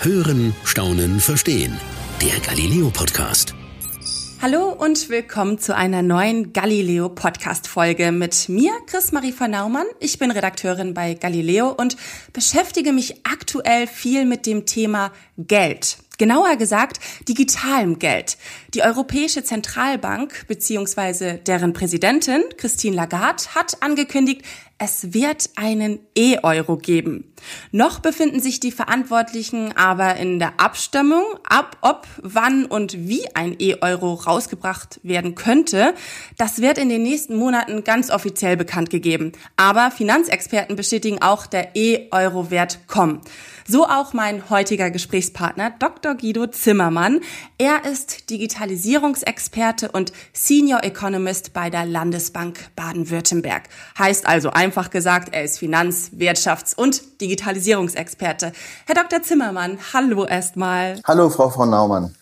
[0.00, 1.80] Hören, Staunen, Verstehen.
[2.20, 3.54] Der Galileo Podcast.
[4.42, 9.86] Hallo und willkommen zu einer neuen Galileo Podcast Folge mit mir, Chris-Marie von Naumann.
[10.00, 11.96] Ich bin Redakteurin bei Galileo und
[12.34, 15.96] beschäftige mich aktuell viel mit dem Thema Geld.
[16.18, 18.36] Genauer gesagt, digitalem Geld.
[18.74, 21.38] Die Europäische Zentralbank bzw.
[21.38, 24.42] deren Präsidentin Christine Lagarde hat angekündigt,
[24.78, 27.32] es wird einen E-Euro geben.
[27.72, 33.56] Noch befinden sich die Verantwortlichen aber in der Abstimmung, ab ob, wann und wie ein
[33.58, 35.94] E-Euro rausgebracht werden könnte.
[36.36, 39.32] Das wird in den nächsten Monaten ganz offiziell bekannt gegeben.
[39.56, 43.20] Aber Finanzexperten bestätigen auch, der E-Euro wird kommen.
[43.66, 46.14] So auch mein heutiger Gesprächspartner Dr.
[46.14, 47.20] Guido Zimmermann.
[47.56, 53.62] Er ist Digitalisierungsexperte und Senior Economist bei der Landesbank Baden-Württemberg.
[53.98, 57.33] Heißt also einfach gesagt, er ist Finanz-, Wirtschafts- und Digitalisierungsexperte.
[58.86, 59.22] Herr Dr.
[59.22, 61.00] Zimmermann, hallo erstmal.
[61.04, 62.14] Hallo, Frau von Naumann.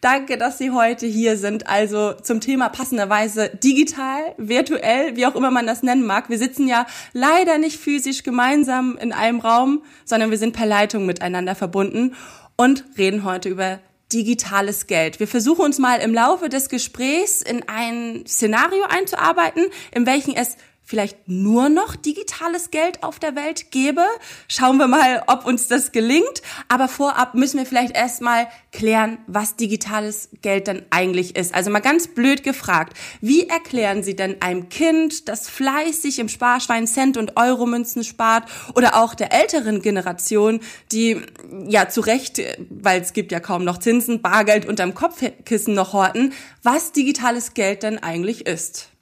[0.00, 1.66] Danke, dass Sie heute hier sind.
[1.66, 6.28] Also zum Thema passenderweise digital, virtuell, wie auch immer man das nennen mag.
[6.28, 11.06] Wir sitzen ja leider nicht physisch gemeinsam in einem Raum, sondern wir sind per Leitung
[11.06, 12.14] miteinander verbunden
[12.56, 13.78] und reden heute über
[14.12, 15.18] digitales Geld.
[15.18, 20.56] Wir versuchen uns mal im Laufe des Gesprächs in ein Szenario einzuarbeiten, in welchem es
[20.84, 24.04] vielleicht nur noch digitales Geld auf der Welt gäbe.
[24.48, 26.42] Schauen wir mal, ob uns das gelingt.
[26.68, 31.54] Aber vorab müssen wir vielleicht erstmal klären, was digitales Geld denn eigentlich ist.
[31.54, 36.86] Also mal ganz blöd gefragt, wie erklären Sie denn einem Kind, das fleißig im Sparschwein
[36.86, 40.60] Cent und Euromünzen spart oder auch der älteren Generation,
[40.92, 41.22] die
[41.66, 46.32] ja zu Recht, weil es gibt ja kaum noch Zinsen, Bargeld unterm Kopfkissen noch horten,
[46.62, 48.93] was digitales Geld denn eigentlich ist?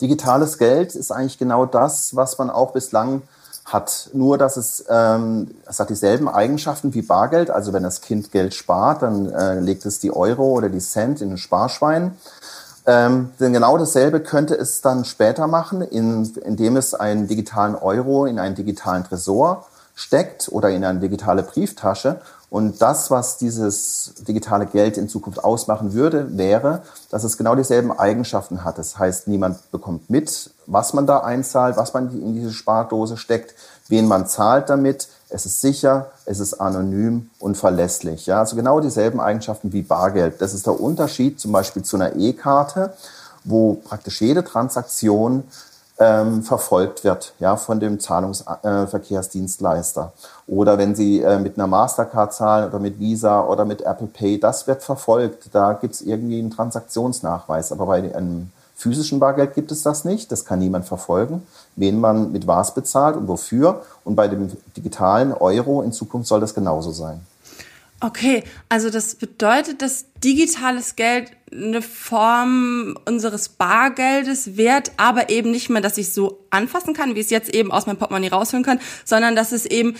[0.00, 3.22] Digitales Geld ist eigentlich genau das, was man auch bislang
[3.64, 4.10] hat.
[4.12, 7.50] Nur, dass es, ähm, es hat dieselben Eigenschaften wie Bargeld.
[7.50, 11.20] Also wenn das Kind Geld spart, dann äh, legt es die Euro oder die Cent
[11.20, 12.16] in ein Sparschwein.
[12.86, 18.26] Ähm, denn genau dasselbe könnte es dann später machen, in, indem es einen digitalen Euro
[18.26, 22.20] in einen digitalen Tresor steckt oder in eine digitale Brieftasche
[22.54, 27.90] und das, was dieses digitale Geld in Zukunft ausmachen würde, wäre, dass es genau dieselben
[27.90, 28.78] Eigenschaften hat.
[28.78, 33.56] Das heißt, niemand bekommt mit, was man da einzahlt, was man in diese Spardose steckt,
[33.88, 35.08] wen man zahlt damit.
[35.30, 38.26] Es ist sicher, es ist anonym und verlässlich.
[38.26, 40.40] Ja, also genau dieselben Eigenschaften wie Bargeld.
[40.40, 42.94] Das ist der Unterschied zum Beispiel zu einer E-Karte,
[43.42, 45.42] wo praktisch jede Transaktion
[45.98, 50.12] ähm, verfolgt wird ja, von dem Zahlungsverkehrsdienstleister.
[50.14, 54.08] Äh, oder wenn Sie äh, mit einer Mastercard zahlen oder mit Visa oder mit Apple
[54.08, 55.50] Pay, das wird verfolgt.
[55.52, 57.72] Da gibt es irgendwie einen Transaktionsnachweis.
[57.72, 60.32] Aber bei einem physischen Bargeld gibt es das nicht.
[60.32, 61.46] Das kann niemand verfolgen,
[61.76, 63.82] wen man mit was bezahlt und wofür.
[64.04, 67.24] Und bei dem digitalen Euro in Zukunft soll das genauso sein.
[68.04, 75.70] Okay, also das bedeutet, dass digitales Geld eine Form unseres Bargeldes wird, aber eben nicht
[75.70, 78.78] mehr, dass ich so anfassen kann, wie es jetzt eben aus meinem Portemonnaie rausholen kann,
[79.06, 79.96] sondern dass es eben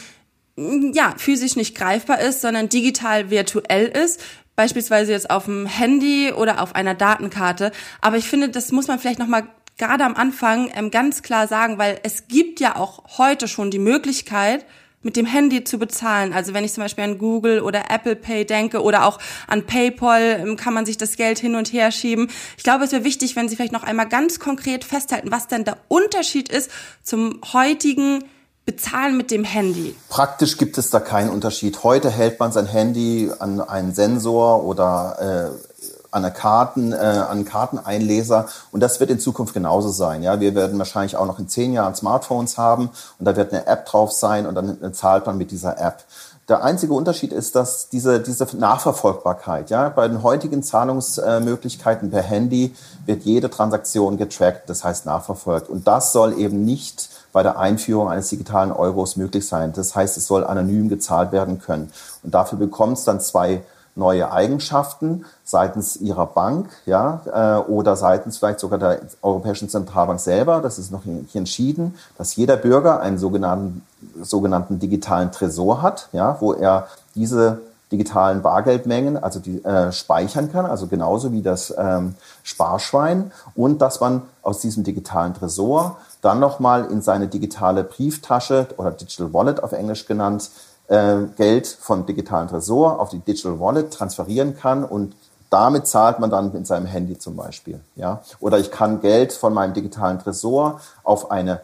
[0.93, 4.21] ja physisch nicht greifbar ist, sondern digital virtuell ist
[4.55, 7.73] beispielsweise jetzt auf dem Handy oder auf einer Datenkarte.
[8.03, 9.49] Aber ich finde, das muss man vielleicht noch mal
[9.79, 13.79] gerade am Anfang ähm, ganz klar sagen, weil es gibt ja auch heute schon die
[13.79, 14.67] Möglichkeit,
[15.05, 16.33] mit dem Handy zu bezahlen.
[16.33, 20.41] Also wenn ich zum Beispiel an Google oder Apple Pay denke oder auch an PayPal,
[20.41, 22.29] ähm, kann man sich das Geld hin und her schieben.
[22.57, 25.65] Ich glaube, es wäre wichtig, wenn Sie vielleicht noch einmal ganz konkret festhalten, was denn
[25.65, 26.71] der Unterschied ist
[27.03, 28.25] zum heutigen
[28.67, 29.95] Bezahlen mit dem Handy?
[30.09, 31.83] Praktisch gibt es da keinen Unterschied.
[31.85, 35.74] Heute hält man sein Handy an einen Sensor oder äh,
[36.15, 38.47] an, Karten, äh, an Karteneinleser.
[38.71, 40.23] Und das wird in Zukunft genauso sein.
[40.23, 43.67] Ja, wir werden wahrscheinlich auch noch in zehn Jahren Smartphones haben und da wird eine
[43.67, 46.05] App drauf sein und dann zahlt man mit dieser App.
[46.49, 52.75] Der einzige Unterschied ist, dass diese, diese Nachverfolgbarkeit, ja, bei den heutigen Zahlungsmöglichkeiten per Handy
[53.07, 55.71] wird jede Transaktion getrackt, das heißt nachverfolgt.
[55.71, 59.73] Und das soll eben nicht bei der Einführung eines digitalen Euros möglich sein.
[59.73, 61.91] Das heißt, es soll anonym gezahlt werden können.
[62.23, 63.63] Und dafür bekommt es dann zwei
[63.97, 70.61] neue Eigenschaften seitens ihrer Bank, ja, äh, oder seitens vielleicht sogar der Europäischen Zentralbank selber.
[70.61, 73.83] Das ist noch nicht entschieden, dass jeder Bürger einen sogenannten,
[74.21, 77.61] sogenannten digitalen Tresor hat, ja, wo er diese
[77.93, 84.01] digitalen Bargeldmengen, also die äh, speichern kann, also genauso wie das ähm, Sparschwein, und dass
[84.01, 89.73] man aus diesem digitalen Tresor dann nochmal in seine digitale Brieftasche oder Digital Wallet auf
[89.73, 90.51] Englisch genannt
[90.89, 95.15] äh, Geld vom digitalen Tresor auf die Digital Wallet transferieren kann und
[95.51, 97.81] damit zahlt man dann mit seinem Handy zum Beispiel.
[97.95, 98.23] Ja?
[98.41, 101.61] Oder ich kann Geld von meinem digitalen Tresor auf eine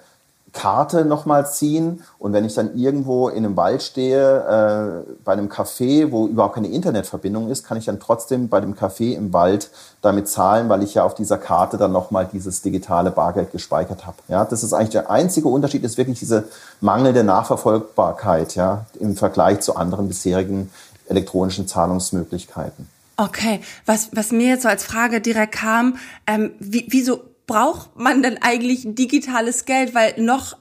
[0.53, 5.49] Karte nochmal ziehen und wenn ich dann irgendwo in einem Wald stehe, äh, bei einem
[5.49, 9.71] Café, wo überhaupt keine Internetverbindung ist, kann ich dann trotzdem bei dem Café im Wald
[10.03, 14.17] damit zahlen, weil ich ja auf dieser Karte dann nochmal dieses digitale Bargeld gespeichert habe.
[14.29, 16.45] Ja, das ist eigentlich der einzige Unterschied, ist wirklich diese
[16.81, 20.71] mangelnde Nachverfolgbarkeit ja, im Vergleich zu anderen bisherigen
[21.09, 22.89] elektronischen Zahlungsmöglichkeiten.
[23.17, 27.21] Okay, was, was mir jetzt so als Frage direkt kam, ähm, wie, wieso
[27.51, 29.93] braucht man denn eigentlich digitales Geld?
[29.93, 30.57] Weil noch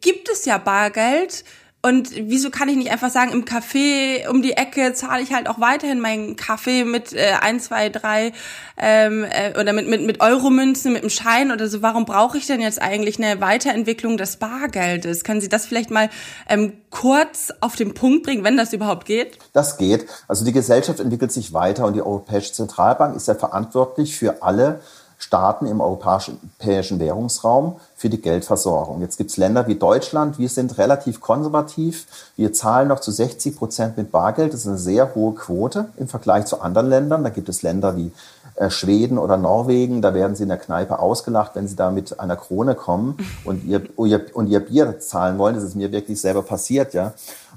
[0.00, 1.44] gibt es ja Bargeld.
[1.82, 5.48] Und wieso kann ich nicht einfach sagen, im Café um die Ecke zahle ich halt
[5.48, 8.32] auch weiterhin meinen Kaffee mit äh, 1, 2, 3
[8.76, 11.80] ähm, äh, oder mit, mit, mit Euromünzen, mit einem Schein oder so.
[11.80, 15.24] Warum brauche ich denn jetzt eigentlich eine Weiterentwicklung des Bargeldes?
[15.24, 16.10] Können Sie das vielleicht mal
[16.50, 19.38] ähm, kurz auf den Punkt bringen, wenn das überhaupt geht?
[19.54, 20.06] Das geht.
[20.28, 24.80] Also die Gesellschaft entwickelt sich weiter und die Europäische Zentralbank ist ja verantwortlich für alle
[25.20, 29.02] Staaten im europäischen Währungsraum für die Geldversorgung.
[29.02, 32.06] Jetzt gibt es Länder wie Deutschland, wir sind relativ konservativ.
[32.36, 34.54] Wir zahlen noch zu 60 Prozent mit Bargeld.
[34.54, 37.22] Das ist eine sehr hohe Quote im Vergleich zu anderen Ländern.
[37.22, 38.12] Da gibt es Länder wie
[38.54, 42.18] äh, Schweden oder Norwegen, da werden sie in der Kneipe ausgelacht, wenn sie da mit
[42.18, 45.54] einer Krone kommen und ihr, und ihr Bier zahlen wollen.
[45.54, 47.12] Das ist mir wirklich selber passiert, ja.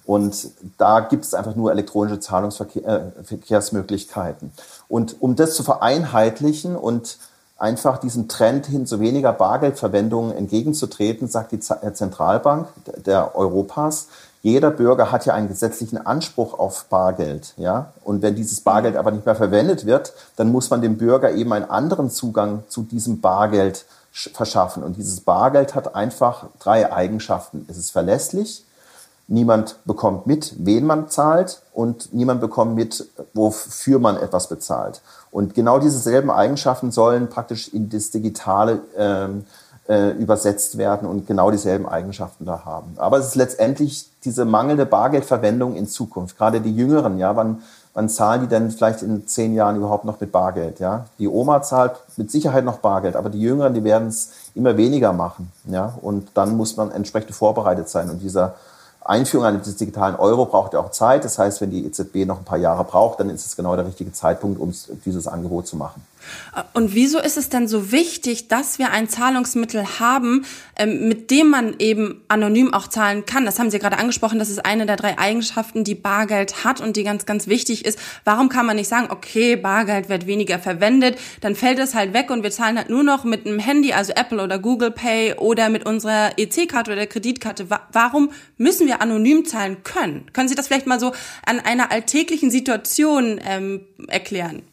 [0.05, 4.49] Und da gibt es einfach nur elektronische Zahlungsverkehrsmöglichkeiten.
[4.49, 4.51] Äh,
[4.89, 7.19] und um das zu vereinheitlichen und
[7.63, 12.67] einfach diesem Trend hin zu weniger Bargeldverwendung entgegenzutreten, sagt die äh, Zentralbank
[13.05, 14.09] der Europas.
[14.41, 17.93] Jeder Bürger hat ja einen gesetzlichen Anspruch auf Bargeld, ja.
[18.03, 21.53] Und wenn dieses Bargeld aber nicht mehr verwendet wird, dann muss man dem Bürger eben
[21.53, 24.83] einen anderen Zugang zu diesem Bargeld verschaffen.
[24.83, 27.65] Und dieses Bargeld hat einfach drei Eigenschaften.
[27.69, 28.65] Es ist verlässlich,
[29.27, 35.01] Niemand bekommt mit, wen man zahlt und niemand bekommt mit, wofür man etwas bezahlt.
[35.33, 39.45] Und genau diese selben Eigenschaften sollen praktisch in das Digitale ähm,
[39.89, 42.93] äh, übersetzt werden und genau dieselben Eigenschaften da haben.
[42.97, 46.37] Aber es ist letztendlich diese mangelnde Bargeldverwendung in Zukunft.
[46.37, 47.63] Gerade die Jüngeren, ja, wann,
[47.95, 50.79] wann zahlen die denn vielleicht in zehn Jahren überhaupt noch mit Bargeld?
[50.79, 54.77] Ja, die Oma zahlt mit Sicherheit noch Bargeld, aber die Jüngeren, die werden es immer
[54.77, 55.51] weniger machen.
[55.65, 58.11] Ja, und dann muss man entsprechend vorbereitet sein.
[58.11, 58.53] Und dieser
[59.05, 61.25] Einführung eines digitalen Euro braucht ja auch Zeit.
[61.25, 63.85] Das heißt, wenn die EZB noch ein paar Jahre braucht, dann ist es genau der
[63.85, 64.73] richtige Zeitpunkt, um
[65.05, 66.05] dieses Angebot zu machen.
[66.73, 71.49] Und wieso ist es denn so wichtig, dass wir ein Zahlungsmittel haben, ähm, mit dem
[71.49, 73.45] man eben anonym auch zahlen kann?
[73.45, 76.95] Das haben Sie gerade angesprochen, das ist eine der drei Eigenschaften, die Bargeld hat und
[76.95, 77.99] die ganz, ganz wichtig ist.
[78.23, 82.29] Warum kann man nicht sagen, okay, Bargeld wird weniger verwendet, dann fällt es halt weg
[82.29, 85.69] und wir zahlen halt nur noch mit einem Handy, also Apple oder Google Pay oder
[85.69, 87.67] mit unserer EC-Karte oder Kreditkarte.
[87.91, 90.31] Warum müssen wir anonym zahlen können?
[90.33, 91.13] Können Sie das vielleicht mal so
[91.45, 94.63] an einer alltäglichen Situation ähm, erklären?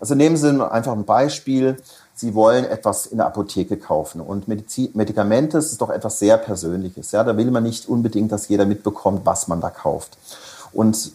[0.00, 1.76] Also nehmen Sie einfach ein Beispiel.
[2.14, 7.12] Sie wollen etwas in der Apotheke kaufen und Medizin, Medikamente ist doch etwas sehr Persönliches.
[7.12, 10.18] Ja, da will man nicht unbedingt, dass jeder mitbekommt, was man da kauft.
[10.72, 11.12] Und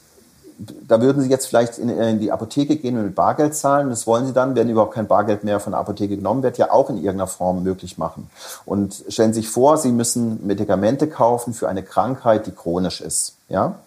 [0.88, 3.90] da würden Sie jetzt vielleicht in, in, die Apotheke gehen und mit Bargeld zahlen.
[3.90, 6.72] Das wollen Sie dann, wenn überhaupt kein Bargeld mehr von der Apotheke genommen wird, ja
[6.72, 8.30] auch in irgendeiner Form möglich machen.
[8.66, 13.36] Und stellen Sie sich vor, Sie müssen Medikamente kaufen für eine Krankheit, die chronisch ist.
[13.50, 13.80] Ja?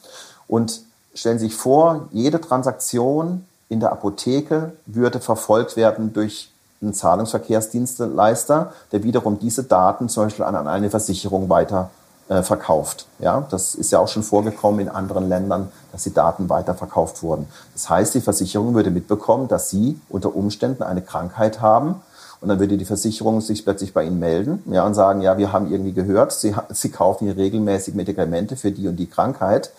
[0.48, 0.82] Und
[1.14, 8.72] stellen Sie sich vor, jede Transaktion in der Apotheke würde verfolgt werden durch einen Zahlungsverkehrsdienstleister,
[8.92, 11.90] der wiederum diese Daten zum Beispiel an eine Versicherung weiter
[12.28, 13.06] äh, verkauft.
[13.18, 17.46] Ja, das ist ja auch schon vorgekommen in anderen Ländern, dass die Daten weiterverkauft wurden.
[17.72, 22.02] Das heißt, die Versicherung würde mitbekommen, dass Sie unter Umständen eine Krankheit haben
[22.40, 25.52] und dann würde die Versicherung sich plötzlich bei Ihnen melden ja, und sagen, ja, wir
[25.52, 29.70] haben irgendwie gehört, Sie, Sie kaufen hier regelmäßig Medikamente für die und die Krankheit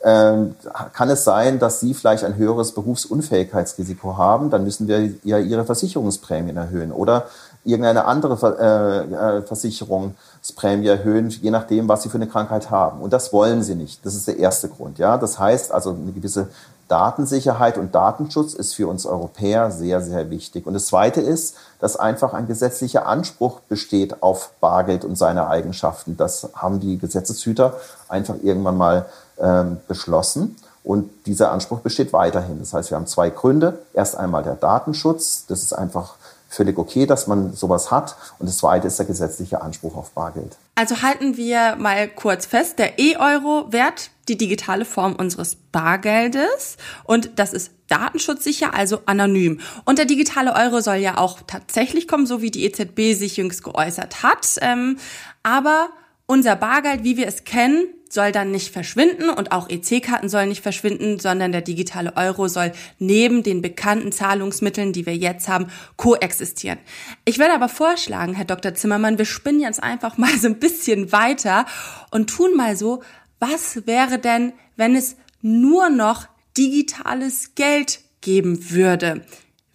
[0.00, 5.64] kann es sein, dass Sie vielleicht ein höheres Berufsunfähigkeitsrisiko haben, dann müssen wir ja Ihre
[5.64, 7.26] Versicherungsprämien erhöhen oder
[7.64, 13.00] irgendeine andere äh, äh, Versicherungsprämie erhöhen, je nachdem, was Sie für eine Krankheit haben.
[13.00, 14.04] Und das wollen Sie nicht.
[14.06, 14.98] Das ist der erste Grund.
[14.98, 16.48] Ja, das heißt also eine gewisse
[16.88, 20.66] Datensicherheit und Datenschutz ist für uns Europäer sehr, sehr wichtig.
[20.66, 26.16] Und das Zweite ist, dass einfach ein gesetzlicher Anspruch besteht auf Bargeld und seine Eigenschaften.
[26.16, 27.74] Das haben die Gesetzeshüter
[28.08, 29.06] einfach irgendwann mal
[29.40, 30.56] ähm, beschlossen.
[30.84, 32.58] Und dieser Anspruch besteht weiterhin.
[32.60, 33.80] Das heißt, wir haben zwei Gründe.
[33.92, 35.44] Erst einmal der Datenschutz.
[35.46, 36.14] Das ist einfach
[36.48, 38.16] völlig okay, dass man sowas hat.
[38.38, 40.56] Und das zweite ist der gesetzliche Anspruch auf Bargeld.
[40.74, 47.30] Also halten wir mal kurz fest, der E-Euro wert die digitale Form unseres Bargeldes und
[47.36, 49.60] das ist datenschutzsicher, also anonym.
[49.84, 53.64] Und der digitale Euro soll ja auch tatsächlich kommen, so wie die EZB sich jüngst
[53.64, 54.56] geäußert hat.
[54.60, 54.98] Ähm,
[55.42, 55.88] aber
[56.26, 60.62] unser Bargeld, wie wir es kennen, soll dann nicht verschwinden und auch EC-Karten sollen nicht
[60.62, 66.78] verschwinden, sondern der digitale Euro soll neben den bekannten Zahlungsmitteln, die wir jetzt haben, koexistieren.
[67.24, 68.74] Ich würde aber vorschlagen, Herr Dr.
[68.74, 71.66] Zimmermann, wir spinnen jetzt einfach mal so ein bisschen weiter
[72.10, 73.02] und tun mal so,
[73.40, 79.22] was wäre denn, wenn es nur noch digitales Geld geben würde?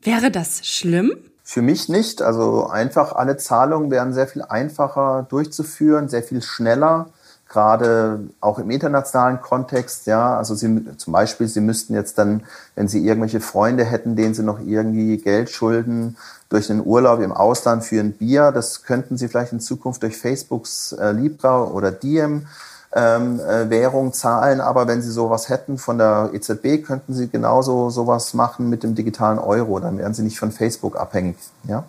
[0.01, 1.15] Wäre das schlimm?
[1.43, 2.21] Für mich nicht.
[2.21, 7.11] Also einfach alle Zahlungen wären sehr viel einfacher durchzuführen, sehr viel schneller
[7.53, 12.43] gerade auch im internationalen Kontext, ja, also Sie, zum Beispiel, Sie müssten jetzt dann,
[12.75, 16.17] wenn Sie irgendwelche Freunde hätten, denen Sie noch irgendwie Geld schulden
[16.49, 20.17] durch einen Urlaub im Ausland für ein Bier, das könnten Sie vielleicht in Zukunft durch
[20.17, 22.47] Facebooks äh, Libra oder Diem
[22.95, 27.91] ähm, äh, Währung zahlen, aber wenn Sie sowas hätten von der EZB, könnten Sie genauso
[27.91, 31.83] sowas machen mit dem digitalen Euro, dann wären Sie nicht von Facebook abhängig, ja.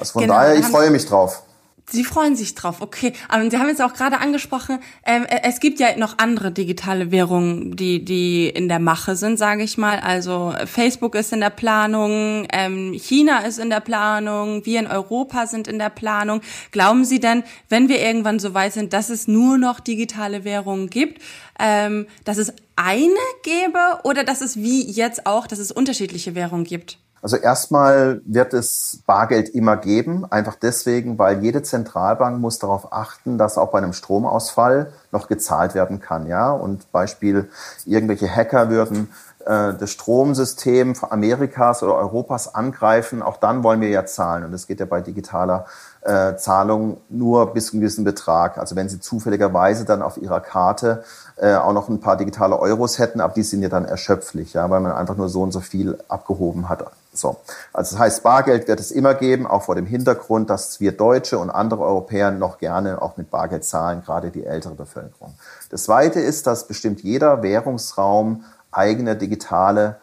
[0.00, 1.42] Also von genau, daher, ich freue mich drauf.
[1.90, 3.14] Sie freuen sich drauf, okay.
[3.28, 7.10] Aber Sie haben jetzt auch gerade angesprochen, ähm, äh, es gibt ja noch andere digitale
[7.10, 9.98] Währungen, die die in der Mache sind, sage ich mal.
[10.00, 15.46] Also Facebook ist in der Planung, ähm, China ist in der Planung, wir in Europa
[15.46, 16.42] sind in der Planung.
[16.72, 20.90] Glauben Sie denn, wenn wir irgendwann so weit sind, dass es nur noch digitale Währungen
[20.90, 21.22] gibt,
[21.58, 26.64] ähm, dass es eine gäbe oder dass es wie jetzt auch, dass es unterschiedliche Währungen
[26.64, 26.98] gibt?
[27.20, 33.38] Also erstmal wird es Bargeld immer geben, einfach deswegen, weil jede Zentralbank muss darauf achten,
[33.38, 36.26] dass auch bei einem Stromausfall noch gezahlt werden kann.
[36.26, 36.52] Ja?
[36.52, 37.48] Und Beispiel,
[37.84, 39.08] irgendwelche Hacker würden
[39.48, 44.44] äh, das Stromsystem Amerikas oder Europas angreifen, auch dann wollen wir ja zahlen.
[44.44, 45.66] Und das geht ja bei digitaler
[46.02, 48.58] äh, Zahlung nur bis zu einem gewissen Betrag.
[48.58, 51.02] Also wenn Sie zufälligerweise dann auf Ihrer Karte
[51.36, 54.68] äh, auch noch ein paar digitale Euros hätten, aber die sind ja dann erschöpflich, ja,
[54.70, 56.84] weil man einfach nur so und so viel abgehoben hat
[57.18, 57.36] so.
[57.72, 61.38] Also das heißt, Bargeld wird es immer geben, auch vor dem Hintergrund, dass wir Deutsche
[61.38, 65.34] und andere Europäer noch gerne auch mit Bargeld zahlen, gerade die ältere Bevölkerung.
[65.70, 69.96] Das Zweite ist, dass bestimmt jeder Währungsraum eigene digitale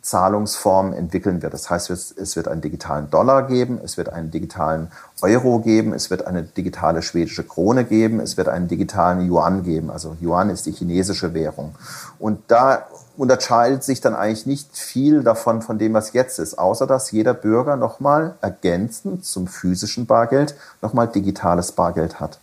[0.00, 1.52] Zahlungsformen entwickeln wird.
[1.52, 6.08] Das heißt, es wird einen digitalen Dollar geben, es wird einen digitalen Euro geben, es
[6.08, 9.90] wird eine digitale schwedische Krone geben, es wird einen digitalen Yuan geben.
[9.90, 11.74] Also Yuan ist die chinesische Währung.
[12.18, 12.86] Und da
[13.18, 17.34] unterscheidet sich dann eigentlich nicht viel davon von dem, was jetzt ist, außer dass jeder
[17.34, 22.38] Bürger nochmal ergänzend zum physischen Bargeld nochmal digitales Bargeld hat.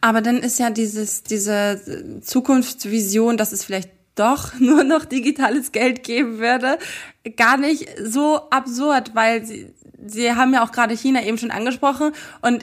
[0.00, 6.02] Aber dann ist ja dieses, diese Zukunftsvision, dass es vielleicht doch nur noch digitales Geld
[6.02, 6.78] geben würde,
[7.36, 9.72] gar nicht so absurd, weil sie,
[10.08, 12.62] Sie haben ja auch gerade China eben schon angesprochen und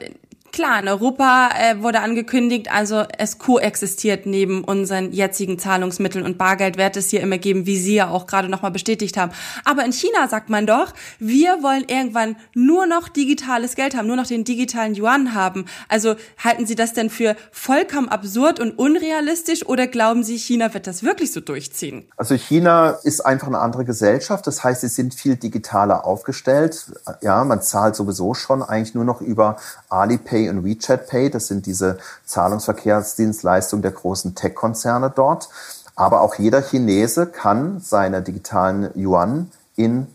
[0.53, 6.77] Klar, in Europa äh, wurde angekündigt, also es koexistiert neben unseren jetzigen Zahlungsmitteln und Bargeld
[6.77, 9.31] wird es hier immer geben, wie Sie ja auch gerade nochmal bestätigt haben.
[9.65, 14.15] Aber in China sagt man doch, wir wollen irgendwann nur noch digitales Geld haben, nur
[14.15, 15.65] noch den digitalen Yuan haben.
[15.89, 20.85] Also halten Sie das denn für vollkommen absurd und unrealistisch oder glauben Sie, China wird
[20.85, 22.05] das wirklich so durchziehen?
[22.15, 24.45] Also China ist einfach eine andere Gesellschaft.
[24.45, 26.91] Das heißt, sie sind viel digitaler aufgestellt.
[27.21, 29.57] Ja, man zahlt sowieso schon eigentlich nur noch über
[29.89, 31.29] Alipay Pay und WeChat Pay.
[31.29, 35.49] Das sind diese Zahlungsverkehrsdienstleistungen der großen Tech-Konzerne dort.
[35.95, 40.07] Aber auch jeder Chinese kann seine digitalen Yuan in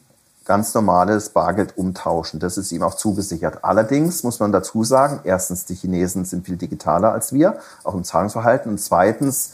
[0.44, 2.40] ganz normales Bargeld umtauschen.
[2.40, 3.64] Das ist ihm auch zugesichert.
[3.64, 8.02] Allerdings muss man dazu sagen, erstens, die Chinesen sind viel digitaler als wir, auch im
[8.02, 8.72] Zahlungsverhalten.
[8.72, 9.52] Und zweitens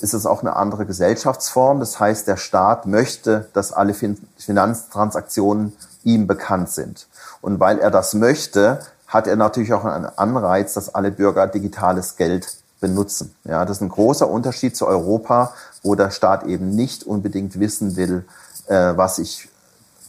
[0.00, 1.80] ist es auch eine andere Gesellschaftsform.
[1.80, 3.94] Das heißt, der Staat möchte, dass alle
[4.38, 7.06] Finanztransaktionen ihm bekannt sind.
[7.40, 8.80] Und weil er das möchte,
[9.12, 13.34] hat er natürlich auch einen Anreiz, dass alle Bürger digitales Geld benutzen.
[13.44, 17.96] Ja, das ist ein großer Unterschied zu Europa, wo der Staat eben nicht unbedingt wissen
[17.96, 18.24] will,
[18.68, 19.48] äh, was ich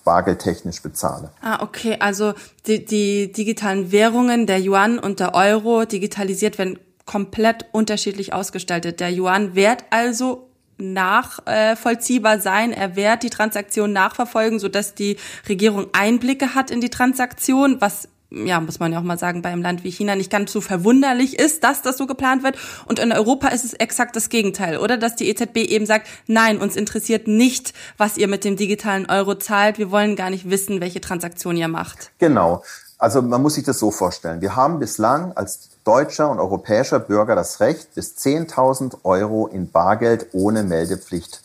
[0.06, 1.30] bargeldtechnisch bezahle.
[1.42, 1.98] Ah, okay.
[2.00, 2.34] Also
[2.66, 9.02] die, die digitalen Währungen, der Yuan und der Euro digitalisiert werden komplett unterschiedlich ausgestaltet.
[9.02, 12.72] Der Yuan wird also nachvollziehbar sein.
[12.72, 15.18] Er wird die Transaktion nachverfolgen, sodass die
[15.48, 19.50] Regierung Einblicke hat in die Transaktion, was ja, muss man ja auch mal sagen, bei
[19.50, 22.58] einem Land wie China nicht ganz so verwunderlich ist, dass das so geplant wird.
[22.86, 24.98] Und in Europa ist es exakt das Gegenteil, oder?
[24.98, 29.36] Dass die EZB eben sagt, nein, uns interessiert nicht, was ihr mit dem digitalen Euro
[29.36, 29.78] zahlt.
[29.78, 32.12] Wir wollen gar nicht wissen, welche Transaktion ihr macht.
[32.18, 32.64] Genau.
[32.98, 34.42] Also man muss sich das so vorstellen.
[34.42, 40.28] Wir haben bislang als deutscher und europäischer Bürger das Recht, bis 10.000 Euro in Bargeld
[40.32, 41.42] ohne Meldepflicht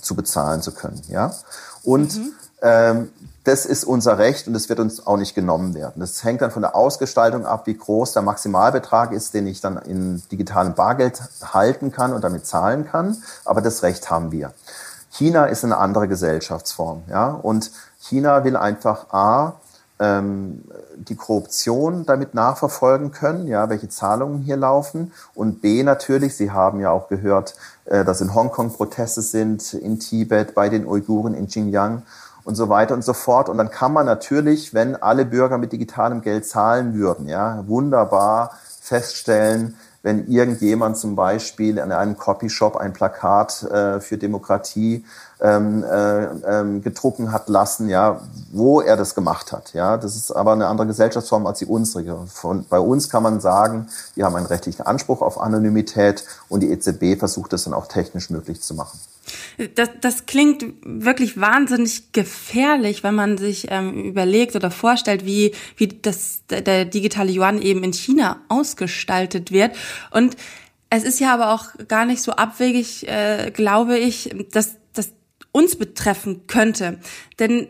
[0.00, 1.00] zu bezahlen zu können.
[1.08, 1.32] Ja?
[1.84, 2.32] Und mhm.
[2.62, 3.08] ähm,
[3.50, 5.98] das ist unser Recht und das wird uns auch nicht genommen werden.
[5.98, 9.76] Das hängt dann von der Ausgestaltung ab, wie groß der Maximalbetrag ist, den ich dann
[9.76, 11.20] in digitalem Bargeld
[11.52, 13.16] halten kann und damit zahlen kann.
[13.44, 14.52] Aber das Recht haben wir.
[15.10, 19.54] China ist eine andere Gesellschaftsform, ja, und China will einfach A,
[19.98, 20.62] ähm,
[20.96, 25.12] die Korruption damit nachverfolgen können, ja, welche Zahlungen hier laufen.
[25.34, 29.98] Und B natürlich, Sie haben ja auch gehört, äh, dass in Hongkong Proteste sind, in
[29.98, 32.04] Tibet, bei den Uiguren, in Xinjiang
[32.44, 33.48] und so weiter und so fort.
[33.48, 38.52] Und dann kann man natürlich, wenn alle Bürger mit digitalem Geld zahlen würden, ja, wunderbar
[38.80, 45.04] feststellen, wenn irgendjemand zum Beispiel in einem Copyshop ein Plakat äh, für Demokratie
[45.42, 48.20] ähm, äh, ähm, gedrucken hat lassen, ja,
[48.50, 49.74] wo er das gemacht hat.
[49.74, 52.26] Ja, das ist aber eine andere Gesellschaftsform als die unsere.
[52.26, 56.70] Von, bei uns kann man sagen, wir haben einen rechtlichen Anspruch auf Anonymität und die
[56.70, 58.98] EZB versucht das dann auch technisch möglich zu machen.
[59.74, 65.88] Das, das klingt wirklich wahnsinnig gefährlich, wenn man sich ähm, überlegt oder vorstellt, wie, wie
[65.88, 69.76] das, der digitale Yuan eben in China ausgestaltet wird.
[70.10, 70.36] Und
[70.90, 75.12] es ist ja aber auch gar nicht so abwegig, äh, glaube ich, dass das
[75.52, 76.98] uns betreffen könnte.
[77.38, 77.68] Denn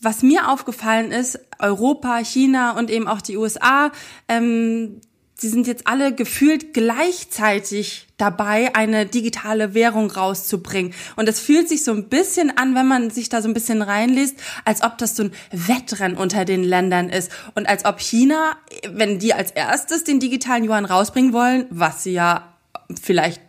[0.00, 3.92] was mir aufgefallen ist, Europa, China und eben auch die USA,
[4.28, 5.00] ähm,
[5.42, 10.94] sie sind jetzt alle gefühlt gleichzeitig dabei, eine digitale Währung rauszubringen.
[11.16, 13.82] Und es fühlt sich so ein bisschen an, wenn man sich da so ein bisschen
[13.82, 17.32] reinliest, als ob das so ein Wettrennen unter den Ländern ist.
[17.56, 18.56] Und als ob China,
[18.88, 22.51] wenn die als erstes den digitalen Yuan rausbringen wollen, was sie ja
[23.00, 23.40] vielleicht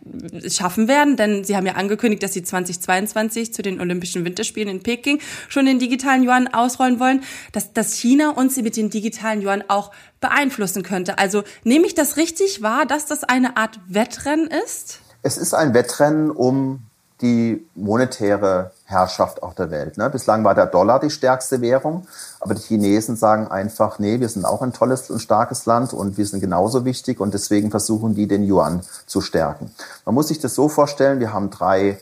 [0.48, 4.82] schaffen werden, denn sie haben ja angekündigt, dass sie 2022 zu den Olympischen Winterspielen in
[4.82, 7.22] Peking schon den digitalen Yuan ausrollen wollen,
[7.52, 11.18] dass, dass China uns mit den digitalen Yuan auch beeinflussen könnte.
[11.18, 15.00] Also nehme ich das richtig wahr, dass das eine Art Wettrennen ist?
[15.22, 16.86] Es ist ein Wettrennen um
[17.20, 19.96] die monetäre Herrschaft auf der Welt.
[19.96, 20.10] Ne?
[20.10, 22.06] Bislang war der Dollar die stärkste Währung,
[22.40, 26.18] aber die Chinesen sagen einfach, nee, wir sind auch ein tolles und starkes Land und
[26.18, 29.70] wir sind genauso wichtig und deswegen versuchen die den Yuan zu stärken.
[30.04, 31.98] Man muss sich das so vorstellen, wir haben drei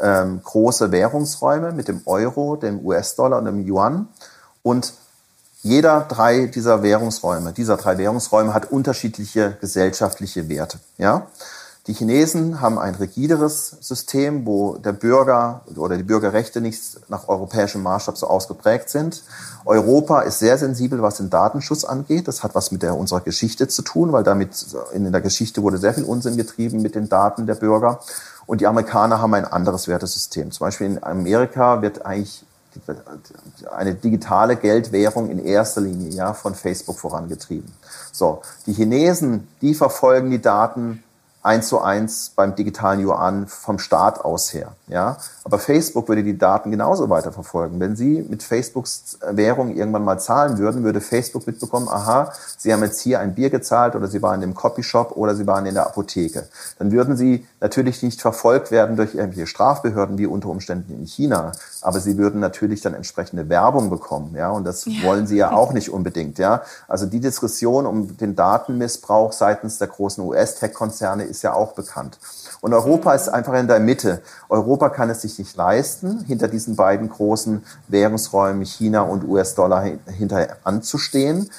[0.00, 4.08] ähm, große Währungsräume mit dem Euro, dem US-Dollar und dem Yuan
[4.62, 4.92] und
[5.62, 10.78] jeder drei dieser Währungsräume, dieser drei Währungsräume hat unterschiedliche gesellschaftliche Werte.
[10.98, 11.26] Ja?
[11.86, 17.80] Die Chinesen haben ein rigideres System, wo der Bürger oder die Bürgerrechte nicht nach europäischem
[17.84, 19.22] Maßstab so ausgeprägt sind.
[19.64, 22.26] Europa ist sehr sensibel, was den Datenschutz angeht.
[22.26, 25.78] Das hat was mit der, unserer Geschichte zu tun, weil damit in der Geschichte wurde
[25.78, 28.00] sehr viel Unsinn getrieben mit den Daten der Bürger.
[28.46, 30.50] Und die Amerikaner haben ein anderes Wertesystem.
[30.50, 32.44] Zum Beispiel in Amerika wird eigentlich
[33.74, 37.72] eine digitale Geldwährung in erster Linie ja, von Facebook vorangetrieben.
[38.12, 41.02] So, die Chinesen, die verfolgen die Daten
[41.46, 44.72] eins zu eins beim digitalen Yuan vom Staat aus her.
[44.88, 45.16] Ja?
[45.44, 47.78] Aber Facebook würde die Daten genauso weiterverfolgen.
[47.78, 52.82] Wenn Sie mit Facebooks Währung irgendwann mal zahlen würden, würde Facebook mitbekommen, aha, Sie haben
[52.82, 55.86] jetzt hier ein Bier gezahlt oder Sie waren im Copyshop oder Sie waren in der
[55.86, 56.48] Apotheke.
[56.80, 61.52] Dann würden Sie natürlich nicht verfolgt werden durch irgendwelche Strafbehörden wie unter Umständen in China,
[61.80, 64.34] aber Sie würden natürlich dann entsprechende Werbung bekommen.
[64.36, 64.50] Ja?
[64.50, 65.04] Und das ja.
[65.04, 66.38] wollen Sie ja auch nicht unbedingt.
[66.38, 66.62] Ja?
[66.88, 72.18] Also die Diskussion um den Datenmissbrauch seitens der großen US-Tech-Konzerne ist ja auch bekannt.
[72.60, 74.22] Und Europa ist einfach in der Mitte.
[74.48, 80.56] Europa kann es sich nicht leisten, hinter diesen beiden großen Währungsräumen China und US-Dollar hinter
[80.64, 81.50] anzustehen.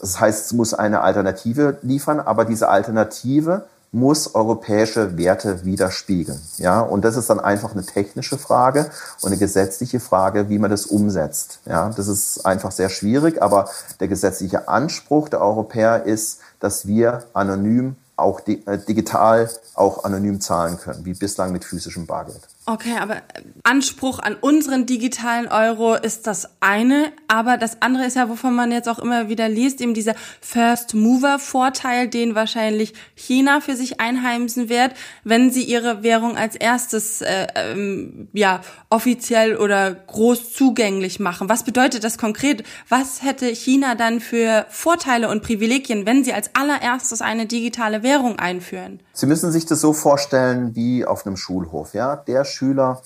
[0.00, 6.40] Das heißt, es muss eine Alternative liefern, aber diese Alternative muss europäische Werte widerspiegeln.
[6.56, 8.90] Ja, und das ist dann einfach eine technische Frage
[9.22, 11.60] und eine gesetzliche Frage, wie man das umsetzt.
[11.64, 13.68] Ja, das ist einfach sehr schwierig, aber
[14.00, 20.78] der gesetzliche Anspruch der Europäer ist, dass wir anonym auch äh, digital auch anonym zahlen
[20.78, 22.48] können, wie bislang mit physischem Bargeld.
[22.66, 23.16] Okay, aber
[23.62, 28.72] Anspruch an unseren digitalen Euro ist das eine, aber das andere ist ja, wovon man
[28.72, 34.00] jetzt auch immer wieder liest, eben dieser First Mover Vorteil, den wahrscheinlich China für sich
[34.00, 34.92] einheimsen wird,
[35.24, 41.50] wenn sie ihre Währung als erstes äh, ähm, ja offiziell oder groß zugänglich machen.
[41.50, 42.62] Was bedeutet das konkret?
[42.88, 48.38] Was hätte China dann für Vorteile und Privilegien, wenn sie als allererstes eine digitale Währung
[48.38, 49.00] einführen?
[49.12, 52.16] Sie müssen sich das so vorstellen wie auf einem Schulhof, ja?
[52.16, 53.02] Der Schüler,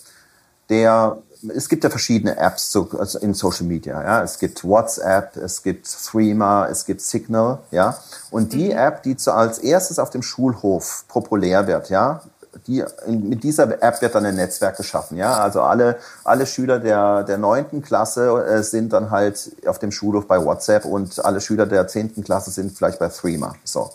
[0.68, 1.18] der
[1.54, 4.02] es gibt ja verschiedene Apps also in Social Media.
[4.02, 7.58] Ja, es gibt WhatsApp, es gibt Threema, es gibt Signal.
[7.70, 7.96] Ja,
[8.30, 8.78] und die mhm.
[8.78, 12.22] App, die zu, als erstes auf dem Schulhof populär wird, ja,
[12.66, 15.16] die, mit dieser App wird dann ein Netzwerk geschaffen.
[15.16, 19.92] Ja, also alle, alle Schüler der, der neunten Klasse äh, sind dann halt auf dem
[19.92, 23.54] Schulhof bei WhatsApp und alle Schüler der zehnten Klasse sind vielleicht bei Threema.
[23.64, 23.90] So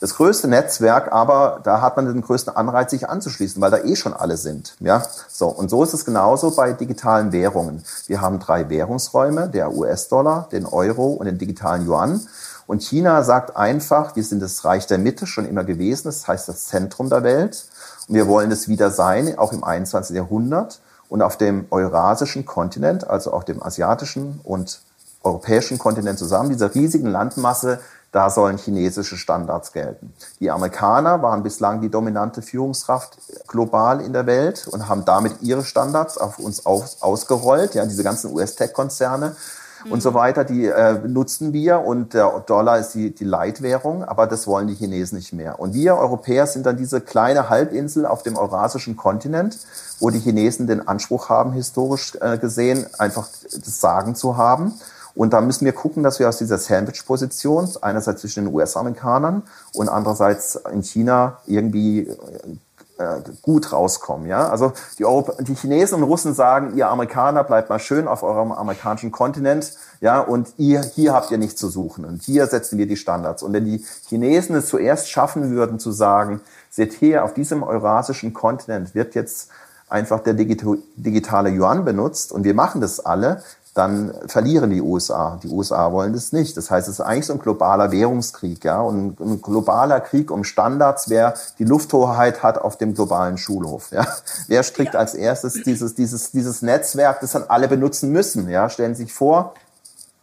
[0.00, 3.96] das größte Netzwerk, aber da hat man den größten Anreiz, sich anzuschließen, weil da eh
[3.96, 4.76] schon alle sind.
[4.80, 7.84] Ja, so und so ist es genauso bei digitalen Währungen.
[8.06, 12.20] Wir haben drei Währungsräume: der US-Dollar, den Euro und den digitalen Yuan.
[12.66, 16.48] Und China sagt einfach, wir sind das Reich der Mitte schon immer gewesen, das heißt
[16.48, 17.66] das Zentrum der Welt.
[18.08, 20.16] Und wir wollen es wieder sein, auch im 21.
[20.16, 20.80] Jahrhundert.
[21.08, 24.80] Und auf dem eurasischen Kontinent, also auf dem asiatischen und
[25.22, 27.78] europäischen Kontinent zusammen, dieser riesigen Landmasse,
[28.12, 30.12] da sollen chinesische Standards gelten.
[30.40, 35.64] Die Amerikaner waren bislang die dominante Führungskraft global in der Welt und haben damit ihre
[35.64, 37.74] Standards auf uns aus, ausgerollt.
[37.74, 39.36] Ja, diese ganzen US-Tech-Konzerne
[39.90, 44.26] und so weiter, die äh, nutzen wir und der Dollar ist die, die Leitwährung, aber
[44.26, 45.60] das wollen die Chinesen nicht mehr.
[45.60, 49.58] Und wir Europäer sind dann diese kleine Halbinsel auf dem eurasischen Kontinent,
[50.00, 54.74] wo die Chinesen den Anspruch haben, historisch äh, gesehen, einfach das Sagen zu haben.
[55.16, 59.42] Und da müssen wir gucken, dass wir aus dieser Sandwich-Position, einerseits zwischen den US-Amerikanern
[59.74, 62.08] und andererseits in China irgendwie
[62.98, 64.26] äh, gut rauskommen.
[64.26, 64.48] Ja?
[64.48, 68.52] Also die, Europa die Chinesen und Russen sagen, ihr Amerikaner bleibt mal schön auf eurem
[68.52, 72.86] amerikanischen Kontinent, ja, und ihr hier habt ihr nichts zu suchen und hier setzen wir
[72.86, 73.42] die Standards.
[73.42, 78.34] Und wenn die Chinesen es zuerst schaffen würden zu sagen, seht hier auf diesem eurasischen
[78.34, 79.48] Kontinent wird jetzt
[79.88, 83.42] einfach der digitale Yuan benutzt und wir machen das alle,
[83.76, 85.38] dann verlieren die USA.
[85.42, 86.56] Die USA wollen das nicht.
[86.56, 90.44] Das heißt, es ist eigentlich so ein globaler Währungskrieg, ja, und ein globaler Krieg um
[90.44, 94.06] Standards, wer die Lufthoheit hat auf dem globalen Schulhof, ja.
[94.48, 95.00] Wer strickt ja.
[95.00, 98.70] als erstes dieses, dieses, dieses Netzwerk, das dann alle benutzen müssen, ja.
[98.70, 99.52] Stellen Sie sich vor,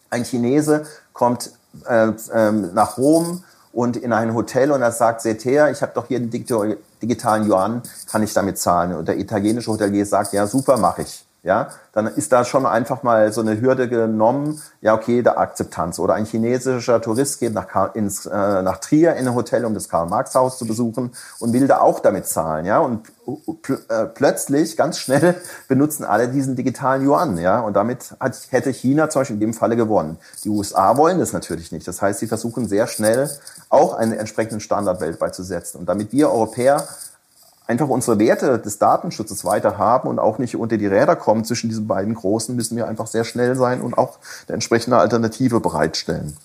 [0.10, 1.52] ein Chinese kommt
[1.88, 5.92] äh, äh, nach Rom und in ein Hotel und er sagt, seht her, ich habe
[5.94, 8.96] doch hier den digitalen Yuan, kann ich damit zahlen?
[8.96, 13.04] Und der italienische Hotelier sagt, ja, super, mache ich ja, dann ist da schon einfach
[13.04, 16.00] mal so eine Hürde genommen, ja, okay, der Akzeptanz.
[16.00, 19.90] Oder ein chinesischer Tourist geht nach, ins, äh, nach Trier in ein Hotel, um das
[19.90, 22.80] Karl-Marx-Haus zu besuchen und will da auch damit zahlen, ja.
[22.80, 23.04] Und
[23.62, 25.36] pl äh, plötzlich, ganz schnell,
[25.68, 27.60] benutzen alle diesen digitalen Yuan, ja.
[27.60, 30.18] Und damit hat, hätte China zum Beispiel in dem Falle gewonnen.
[30.46, 31.86] Die USA wollen das natürlich nicht.
[31.86, 33.30] Das heißt, sie versuchen sehr schnell
[33.70, 35.80] auch einen entsprechenden Standard weltweit zu setzen.
[35.80, 36.88] Und damit wir Europäer
[37.66, 41.70] einfach unsere Werte des Datenschutzes weiter haben und auch nicht unter die Räder kommen zwischen
[41.70, 46.36] diesen beiden Großen, müssen wir einfach sehr schnell sein und auch eine entsprechende Alternative bereitstellen.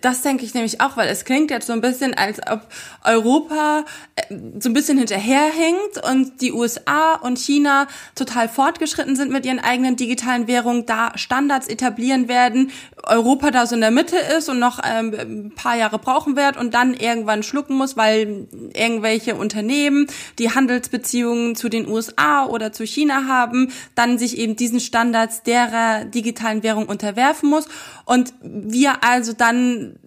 [0.00, 2.62] Das denke ich nämlich auch, weil es klingt jetzt so ein bisschen, als ob
[3.04, 3.84] Europa
[4.16, 9.60] äh, so ein bisschen hinterherhinkt und die USA und China total fortgeschritten sind mit ihren
[9.60, 12.70] eigenen digitalen Währungen, da Standards etablieren werden,
[13.02, 16.56] Europa da so in der Mitte ist und noch ähm, ein paar Jahre brauchen wird
[16.56, 20.06] und dann irgendwann schlucken muss, weil irgendwelche Unternehmen,
[20.38, 26.04] die Handelsbeziehungen zu den USA oder zu China haben, dann sich eben diesen Standards derer
[26.04, 27.68] digitalen Währung unterwerfen muss
[28.04, 29.98] und wir also dann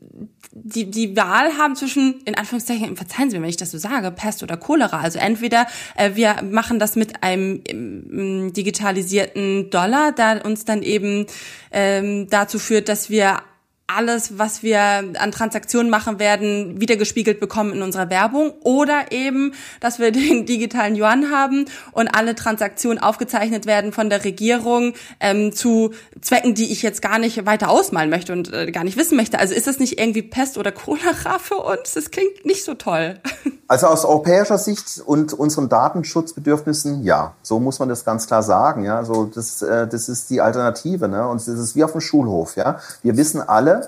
[0.52, 4.12] die, die Wahl haben zwischen, in Anführungszeichen, verzeihen Sie mir, wenn ich das so sage,
[4.12, 5.00] Pest oder Cholera.
[5.00, 11.28] Also entweder äh, wir machen das mit einem ähm, digitalisierten Dollar, der uns dann eben
[11.72, 13.42] ähm, dazu führt, dass wir
[13.90, 20.00] alles, was wir an Transaktionen machen werden, wiedergespiegelt bekommen in unserer Werbung oder eben, dass
[20.00, 25.92] wir den digitalen Yuan haben und alle Transaktionen aufgezeichnet werden von der Regierung ähm, zu
[26.22, 29.40] Zwecken, die ich jetzt gar nicht weiter ausmalen möchte und äh, gar nicht wissen möchte.
[29.40, 31.94] Also ist das nicht irgendwie Pest oder Cholera für uns?
[31.94, 33.20] Das klingt nicht so toll.
[33.72, 38.84] Also aus europäischer Sicht und unseren Datenschutzbedürfnissen, ja, so muss man das ganz klar sagen.
[38.84, 41.28] Ja, so das, äh, das ist die Alternative, ne?
[41.28, 42.56] Und das ist wie auf dem Schulhof.
[42.56, 43.79] Ja, wir wissen alle,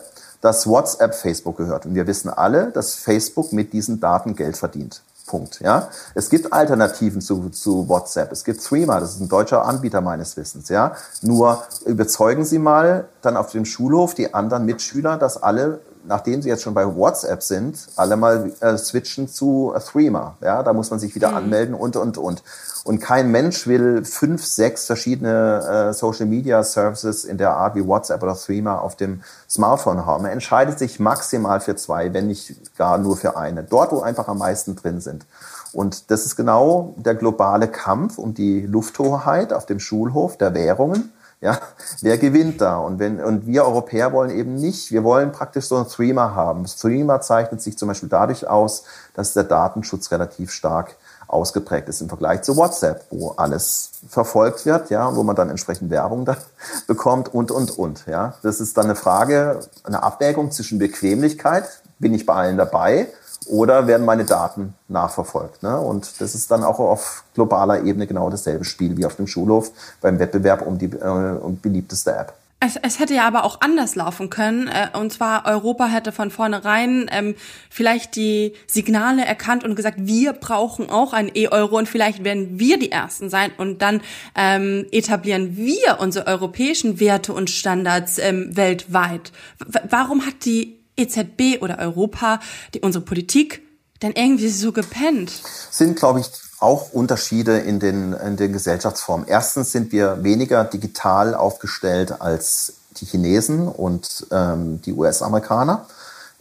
[0.41, 5.01] dass WhatsApp Facebook gehört und wir wissen alle, dass Facebook mit diesen Daten Geld verdient.
[5.27, 5.61] Punkt.
[5.61, 8.33] Ja, es gibt Alternativen zu, zu WhatsApp.
[8.33, 10.67] Es gibt Threema, das ist ein deutscher Anbieter meines Wissens.
[10.67, 16.41] Ja, nur überzeugen Sie mal dann auf dem Schulhof die anderen Mitschüler, dass alle nachdem
[16.41, 20.35] sie jetzt schon bei WhatsApp sind, alle mal äh, switchen zu Threema.
[20.41, 21.37] Ja, da muss man sich wieder mhm.
[21.37, 22.43] anmelden und, und, und.
[22.83, 27.85] Und kein Mensch will fünf, sechs verschiedene äh, Social Media Services in der Art wie
[27.85, 30.25] WhatsApp oder Threema auf dem Smartphone haben.
[30.25, 33.63] Er entscheidet sich maximal für zwei, wenn nicht gar nur für eine.
[33.63, 35.25] Dort, wo einfach am meisten drin sind.
[35.73, 41.11] Und das ist genau der globale Kampf um die Lufthoheit auf dem Schulhof der Währungen
[41.41, 41.59] ja,
[42.01, 42.77] wer gewinnt da?
[42.77, 46.67] Und wenn, und wir Europäer wollen eben nicht, wir wollen praktisch so einen Streamer haben.
[46.67, 48.83] Streamer zeichnet sich zum Beispiel dadurch aus,
[49.15, 50.95] dass der Datenschutz relativ stark
[51.27, 55.89] ausgeprägt ist im Vergleich zu WhatsApp, wo alles verfolgt wird, ja, wo man dann entsprechend
[55.89, 56.37] Werbung da
[56.87, 58.35] bekommt und, und, und, ja.
[58.43, 61.65] Das ist dann eine Frage, eine Abwägung zwischen Bequemlichkeit,
[61.97, 63.07] bin ich bei allen dabei,
[63.47, 65.63] oder werden meine Daten nachverfolgt.
[65.63, 65.79] Ne?
[65.79, 69.71] Und das ist dann auch auf globaler Ebene genau dasselbe Spiel wie auf dem Schulhof
[69.99, 72.33] beim Wettbewerb um die äh, um beliebteste App.
[72.63, 74.67] Es, es hätte ja aber auch anders laufen können.
[74.67, 77.33] Äh, und zwar Europa hätte von vornherein ähm,
[77.71, 82.77] vielleicht die Signale erkannt und gesagt, wir brauchen auch ein E-Euro und vielleicht werden wir
[82.77, 84.01] die Ersten sein und dann
[84.35, 89.31] ähm, etablieren wir unsere europäischen Werte und Standards ähm, weltweit.
[89.57, 92.39] W warum hat die EZB oder Europa,
[92.73, 93.61] die, unsere Politik,
[94.01, 95.31] denn irgendwie so gepennt?
[95.69, 96.27] Sind, glaube ich,
[96.59, 99.27] auch Unterschiede in den, in den Gesellschaftsformen.
[99.27, 105.87] Erstens sind wir weniger digital aufgestellt als die Chinesen und ähm, die US-Amerikaner.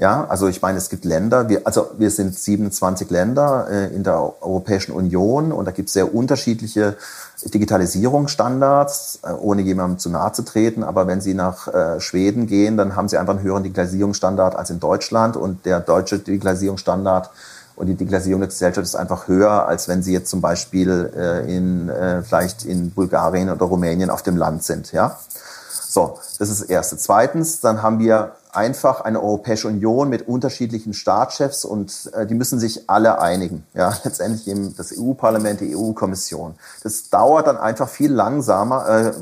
[0.01, 4.03] Ja, also ich meine, es gibt Länder, wir, also wir sind 27 Länder äh, in
[4.03, 6.97] der Europäischen Union und da gibt es sehr unterschiedliche
[7.45, 10.85] Digitalisierungsstandards, äh, ohne jemandem zu nahe zu treten.
[10.85, 14.71] Aber wenn Sie nach äh, Schweden gehen, dann haben Sie einfach einen höheren Digitalisierungsstandard als
[14.71, 17.29] in Deutschland und der deutsche Digitalisierungsstandard
[17.77, 21.55] und die Digitalisierung der Gesellschaft ist einfach höher, als wenn Sie jetzt zum Beispiel äh,
[21.55, 24.93] in, äh, vielleicht in Bulgarien oder Rumänien auf dem Land sind.
[24.93, 25.19] Ja?
[25.71, 26.97] So, das ist das Erste.
[26.97, 32.59] Zweitens, dann haben wir einfach eine Europäische Union mit unterschiedlichen Staatschefs und äh, die müssen
[32.59, 33.65] sich alle einigen.
[33.75, 36.55] Ja, letztendlich eben das EU-Parlament, die EU-Kommission.
[36.83, 39.13] Das dauert dann einfach viel langsamer, äh, äh,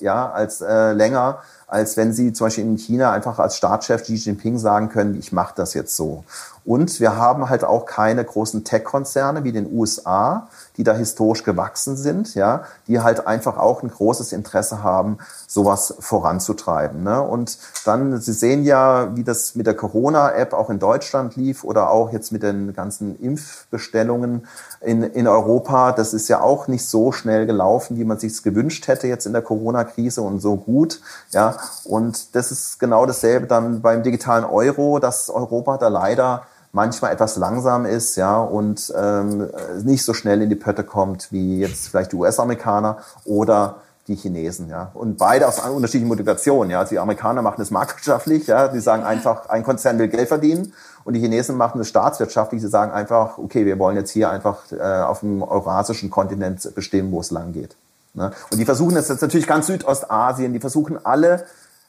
[0.00, 4.14] ja, als äh, länger, als wenn Sie zum Beispiel in China einfach als Staatschef Xi
[4.14, 6.24] Jinping sagen können, ich mache das jetzt so.
[6.64, 11.96] Und wir haben halt auch keine großen Tech-Konzerne wie den USA, die da historisch gewachsen
[11.96, 17.02] sind, ja, die halt einfach auch ein großes Interesse haben, sowas voranzutreiben.
[17.02, 17.20] Ne?
[17.20, 21.90] Und dann, Sie sehen ja, wie das mit der Corona-App auch in Deutschland lief oder
[21.90, 24.46] auch jetzt mit den ganzen Impfbestellungen
[24.80, 25.92] in, in Europa.
[25.92, 29.32] Das ist ja auch nicht so schnell gelaufen, wie man sich gewünscht hätte jetzt in
[29.32, 31.00] der Corona-Krise und so gut.
[31.30, 37.12] Ja, und das ist genau dasselbe dann beim digitalen Euro, dass Europa da leider manchmal
[37.12, 39.48] etwas langsam ist, ja, und ähm,
[39.84, 44.68] nicht so schnell in die Pötte kommt wie jetzt vielleicht die US-Amerikaner oder die Chinesen,
[44.68, 44.90] ja.
[44.94, 46.80] Und beide aus unterschiedlichen Motivationen, ja.
[46.80, 48.68] Also die Amerikaner machen es marktwirtschaftlich, ja.
[48.68, 50.72] Die sagen einfach, ein Konzern will Geld verdienen.
[51.04, 52.60] Und die Chinesen machen es staatswirtschaftlich.
[52.60, 57.12] Sie sagen einfach, okay, wir wollen jetzt hier einfach äh, auf dem eurasischen Kontinent bestimmen,
[57.12, 57.76] wo es lang geht.
[58.14, 58.30] Ne?
[58.50, 61.46] Und die versuchen es jetzt natürlich ganz Südostasien, die versuchen alle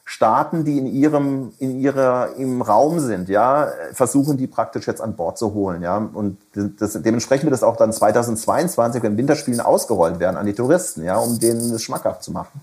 [0.08, 5.16] Staaten, die in ihrem, in ihrer, im Raum sind, ja, versuchen die praktisch jetzt an
[5.16, 5.96] Bord zu holen, ja.
[5.96, 11.02] Und das, dementsprechend wird das auch dann 2022, wenn Winterspielen ausgerollt werden, an die Touristen,
[11.02, 12.60] ja, um denen es schmackhaft zu machen.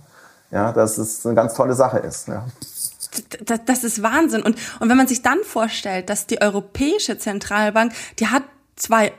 [0.52, 2.46] Ja, dass es eine ganz tolle Sache ist, ja.
[3.46, 4.42] Das, das ist Wahnsinn.
[4.42, 8.44] Und, und wenn man sich dann vorstellt, dass die Europäische Zentralbank, die hat
[8.78, 9.12] zwei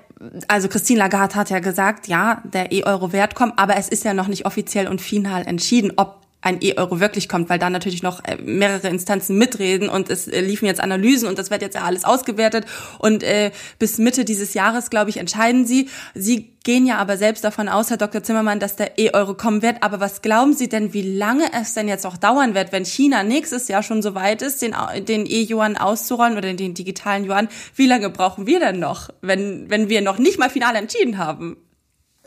[0.48, 4.28] also Christine Lagarde hat ja gesagt, ja, der E-Euro-Wert kommt, aber es ist ja noch
[4.28, 8.36] nicht offiziell und final entschieden, ob ein E-Euro wirklich kommt, weil da natürlich noch äh,
[8.36, 12.04] mehrere Instanzen mitreden und es äh, liefen jetzt Analysen und das wird jetzt ja alles
[12.04, 12.66] ausgewertet
[12.98, 15.88] und äh, bis Mitte dieses Jahres, glaube ich, entscheiden sie.
[16.14, 18.22] Sie gehen ja aber selbst davon aus, Herr Dr.
[18.22, 19.82] Zimmermann, dass der E-Euro kommen wird.
[19.82, 23.22] Aber was glauben Sie denn, wie lange es denn jetzt auch dauern wird, wenn China
[23.22, 24.74] nächstes Jahr schon so weit ist, den,
[25.06, 27.48] den E-Yuan auszurollen oder den digitalen Yuan?
[27.74, 31.56] Wie lange brauchen wir denn noch, wenn, wenn wir noch nicht mal final entschieden haben?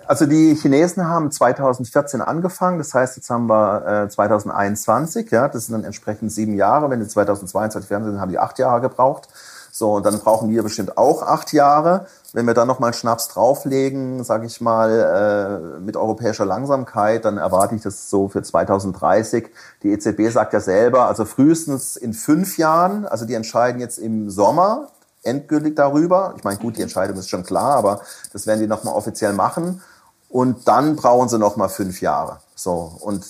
[0.08, 5.66] Also die Chinesen haben 2014 angefangen, das heißt, jetzt haben wir äh, 2021, ja, das
[5.66, 6.90] sind dann entsprechend sieben Jahre.
[6.90, 9.28] Wenn die 2022 fertig sind, haben die acht Jahre gebraucht.
[9.70, 12.08] So, und dann brauchen wir bestimmt auch acht Jahre.
[12.32, 17.76] Wenn wir dann nochmal Schnaps drauflegen, sage ich mal, äh, mit europäischer Langsamkeit, dann erwarte
[17.76, 19.50] ich das so für 2030.
[19.84, 24.30] Die EZB sagt ja selber, also frühestens in fünf Jahren, also die entscheiden jetzt im
[24.30, 24.88] Sommer
[25.24, 26.34] endgültig darüber.
[26.38, 29.82] Ich meine, gut, die Entscheidung ist schon klar, aber das werden die nochmal offiziell machen.
[30.30, 32.40] Und dann brauchen sie noch mal fünf Jahre.
[32.56, 33.24] So und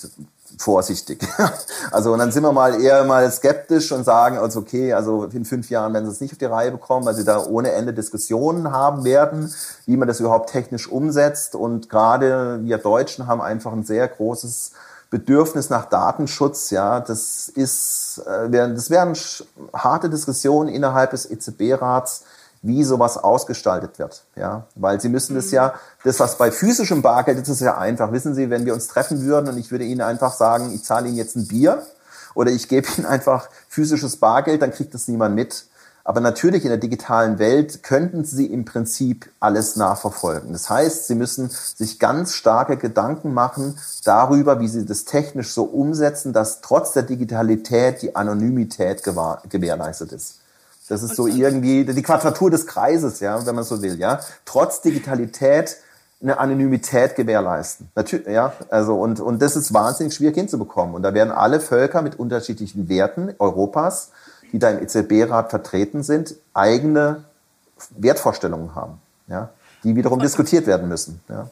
[0.57, 1.19] vorsichtig.
[1.89, 5.45] Also und dann sind wir mal eher mal skeptisch und sagen, also okay, also in
[5.45, 7.93] fünf Jahren werden sie es nicht auf die Reihe bekommen, weil sie da ohne Ende
[7.93, 9.53] Diskussionen haben werden,
[9.85, 11.55] wie man das überhaupt technisch umsetzt.
[11.55, 14.71] Und gerade wir Deutschen haben einfach ein sehr großes
[15.09, 16.69] Bedürfnis nach Datenschutz.
[16.71, 19.15] Ja, das ist, äh, das wären
[19.73, 22.23] harte Diskussionen innerhalb des EZB-Rats
[22.61, 24.23] wie sowas ausgestaltet wird.
[24.35, 28.11] Ja, weil Sie müssen das ja, das was bei physischem Bargeld ist, ist ja einfach.
[28.11, 31.07] Wissen Sie, wenn wir uns treffen würden und ich würde Ihnen einfach sagen, ich zahle
[31.07, 31.83] Ihnen jetzt ein Bier
[32.35, 35.65] oder ich gebe Ihnen einfach physisches Bargeld, dann kriegt das niemand mit.
[36.07, 40.53] Aber natürlich in der digitalen Welt könnten Sie im Prinzip alles nachverfolgen.
[40.53, 45.65] Das heißt, Sie müssen sich ganz starke Gedanken machen darüber, wie Sie das technisch so
[45.65, 50.39] umsetzen, dass trotz der Digitalität die Anonymität gewährleistet ist.
[50.87, 54.19] Das ist so irgendwie die Quadratur des Kreises, ja, wenn man so will, ja.
[54.45, 55.77] Trotz Digitalität
[56.21, 57.89] eine Anonymität gewährleisten.
[57.95, 60.95] Natürlich, ja, also und und das ist wahnsinnig schwierig hinzubekommen.
[60.95, 64.11] Und da werden alle Völker mit unterschiedlichen Werten Europas,
[64.51, 67.23] die da im EZB-Rat vertreten sind, eigene
[67.91, 69.49] Wertvorstellungen haben, ja,
[69.83, 71.21] die wiederum diskutiert werden müssen.
[71.29, 71.49] Ja.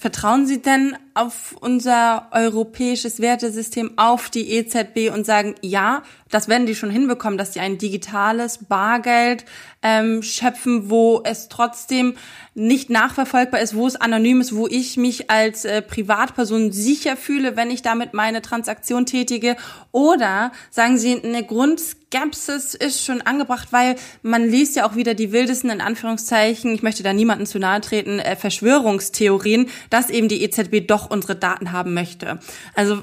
[0.00, 6.66] Vertrauen Sie denn auf unser europäisches Wertesystem, auf die EZB und sagen, ja, das werden
[6.66, 9.44] die schon hinbekommen, dass sie ein digitales Bargeld
[9.82, 12.16] ähm, schöpfen, wo es trotzdem
[12.54, 17.56] nicht nachverfolgbar ist, wo es anonym ist, wo ich mich als äh, Privatperson sicher fühle,
[17.56, 19.56] wenn ich damit meine Transaktion tätige?
[19.92, 25.14] Oder sagen Sie eine Grund Skepsis ist schon angebracht, weil man liest ja auch wieder
[25.14, 30.28] die wildesten, in Anführungszeichen, ich möchte da niemanden zu nahe treten, äh, Verschwörungstheorien, dass eben
[30.28, 32.38] die EZB doch unsere Daten haben möchte.
[32.74, 33.02] Also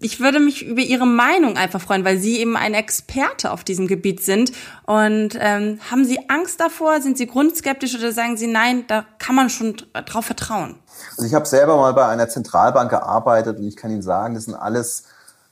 [0.00, 3.86] ich würde mich über Ihre Meinung einfach freuen, weil Sie eben ein Experte auf diesem
[3.86, 4.52] Gebiet sind.
[4.86, 7.00] Und ähm, haben Sie Angst davor?
[7.00, 10.76] Sind Sie grundskeptisch oder sagen Sie, nein, da kann man schon drauf vertrauen?
[11.16, 14.44] Also ich habe selber mal bei einer Zentralbank gearbeitet und ich kann Ihnen sagen, das
[14.44, 15.04] sind alles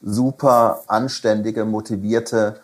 [0.02, 2.60] super anständige, motivierte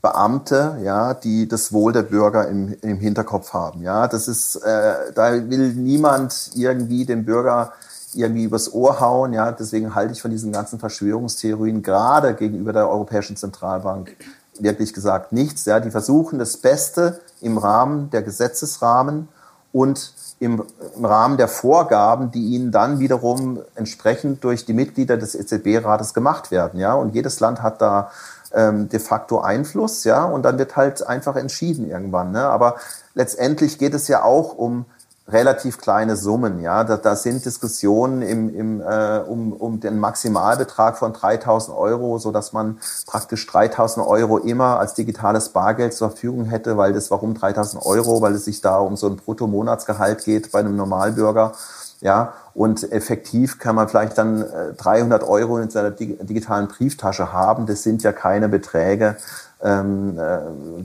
[0.00, 3.82] Beamte, ja, die das Wohl der Bürger im, im Hinterkopf haben.
[3.82, 7.72] Ja, das ist, äh, da will niemand irgendwie dem Bürger
[8.14, 9.32] irgendwie übers Ohr hauen.
[9.32, 14.16] Ja, deswegen halte ich von diesen ganzen Verschwörungstheorien gerade gegenüber der Europäischen Zentralbank
[14.60, 15.64] wirklich gesagt nichts.
[15.64, 19.28] Ja, die versuchen das Beste im Rahmen der Gesetzesrahmen
[19.72, 20.62] und im,
[20.96, 26.50] im Rahmen der Vorgaben, die ihnen dann wiederum entsprechend durch die Mitglieder des EZB-Rates gemacht
[26.50, 26.78] werden.
[26.78, 28.10] Ja, und jedes Land hat da
[28.52, 30.04] ähm, de facto Einfluss.
[30.04, 32.32] Ja, und dann wird halt einfach entschieden irgendwann.
[32.32, 32.44] Ne?
[32.44, 32.76] Aber
[33.14, 34.86] letztendlich geht es ja auch um
[35.30, 36.60] relativ kleine Summen.
[36.60, 42.18] Ja, da, da sind Diskussionen im, im, äh, um, um den Maximalbetrag von 3.000 Euro,
[42.18, 47.10] so dass man praktisch 3.000 Euro immer als digitales Bargeld zur Verfügung hätte, weil das
[47.10, 51.52] warum 3.000 Euro, weil es sich da um so ein Bruttomonatsgehalt geht bei einem Normalbürger.
[52.00, 54.44] Ja, und effektiv kann man vielleicht dann
[54.76, 57.66] 300 äh, Euro in seiner digitalen Brieftasche haben.
[57.66, 59.16] Das sind ja keine Beträge,
[59.60, 60.38] ähm, äh,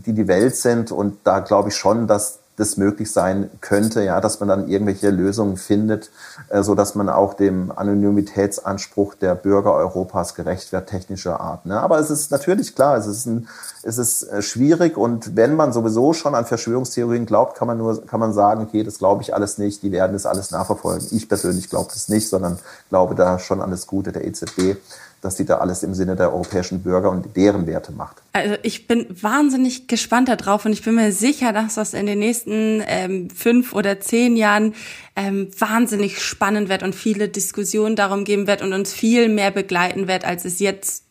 [0.06, 0.92] die die Welt sind.
[0.92, 5.10] Und da glaube ich schon, dass das möglich sein könnte, ja, dass man dann irgendwelche
[5.10, 6.12] Lösungen findet,
[6.50, 11.66] äh, so dass man auch dem Anonymitätsanspruch der Bürger Europas gerecht wird, technischer Art.
[11.66, 11.80] Ne?
[11.80, 13.48] Aber es ist natürlich klar, es ist, ein,
[13.82, 18.06] es ist äh, schwierig und wenn man sowieso schon an Verschwörungstheorien glaubt, kann man nur,
[18.06, 21.08] kann man sagen, okay, das glaube ich alles nicht, die werden das alles nachverfolgen.
[21.12, 24.78] Ich persönlich glaube das nicht, sondern glaube da schon an das Gute der EZB
[25.24, 28.18] dass sie da alles im Sinne der europäischen Bürger und deren Werte macht.
[28.34, 32.20] Also ich bin wahnsinnig gespannt darauf und ich bin mir sicher, dass das in den
[32.20, 34.74] nächsten ähm, fünf oder zehn Jahren
[35.16, 40.08] ähm, wahnsinnig spannend wird und viele Diskussionen darum geben wird und uns viel mehr begleiten
[40.08, 41.04] wird, als es jetzt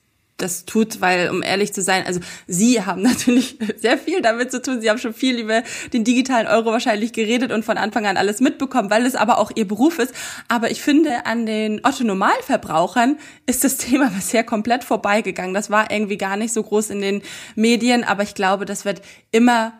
[0.42, 4.60] das tut, weil um ehrlich zu sein, also Sie haben natürlich sehr viel damit zu
[4.60, 4.80] tun.
[4.80, 8.40] Sie haben schon viel über den digitalen Euro wahrscheinlich geredet und von Anfang an alles
[8.40, 10.14] mitbekommen, weil es aber auch Ihr Beruf ist.
[10.48, 15.54] Aber ich finde, an den Otto Normalverbrauchern ist das Thema bisher komplett vorbeigegangen.
[15.54, 17.22] Das war irgendwie gar nicht so groß in den
[17.54, 19.72] Medien, aber ich glaube, das wird immer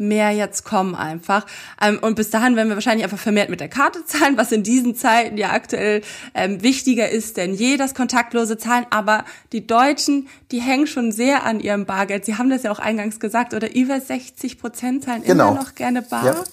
[0.00, 1.46] mehr jetzt kommen einfach.
[1.80, 4.62] Ähm, und bis dahin werden wir wahrscheinlich einfach vermehrt mit der Karte zahlen, was in
[4.62, 6.02] diesen Zeiten ja aktuell
[6.34, 8.86] ähm, wichtiger ist denn je, das kontaktlose Zahlen.
[8.90, 12.24] Aber die Deutschen, die hängen schon sehr an ihrem Bargeld.
[12.24, 15.50] Sie haben das ja auch eingangs gesagt, oder über 60 Prozent zahlen genau.
[15.50, 16.24] immer noch gerne bar.
[16.24, 16.44] Ja.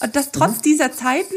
[0.00, 0.62] Und das trotz mhm.
[0.62, 1.34] dieser Zeiten?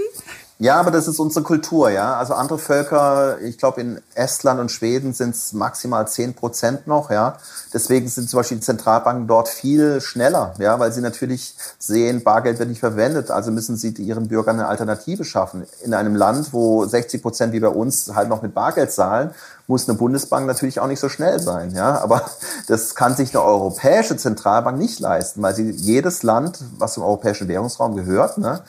[0.62, 2.18] Ja, aber das ist unsere Kultur, ja.
[2.18, 7.10] Also andere Völker, ich glaube in Estland und Schweden sind es maximal zehn Prozent noch,
[7.10, 7.38] ja.
[7.74, 12.60] Deswegen sind zum Beispiel die Zentralbanken dort viel schneller, ja, weil sie natürlich sehen, Bargeld
[12.60, 15.66] wird nicht verwendet, also müssen sie ihren Bürgern eine Alternative schaffen.
[15.82, 19.32] In einem Land, wo 60 Prozent wie bei uns halt noch mit Bargeld zahlen,
[19.66, 22.00] muss eine Bundesbank natürlich auch nicht so schnell sein, ja.
[22.02, 22.22] Aber
[22.68, 27.48] das kann sich eine europäische Zentralbank nicht leisten, weil sie jedes Land, was zum europäischen
[27.48, 28.62] Währungsraum gehört, ne,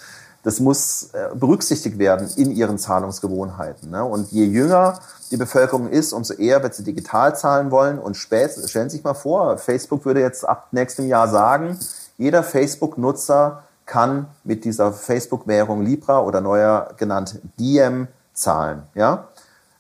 [0.42, 3.90] das muss äh, berücksichtigt werden in ihren Zahlungsgewohnheiten.
[3.90, 4.05] Ne?
[4.05, 4.98] Und je jünger
[5.31, 7.98] die Bevölkerung ist, umso eher wird sie digital zahlen wollen.
[7.98, 11.78] Und spät, stellen Sie sich mal vor, Facebook würde jetzt ab nächstem Jahr sagen,
[12.18, 18.83] jeder Facebook-Nutzer kann mit dieser Facebook-Währung Libra oder neuer genannt Diem zahlen.
[18.94, 19.28] Ja?